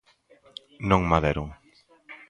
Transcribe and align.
Non 0.89 1.01
ma 1.09 1.17
deron. 1.25 1.49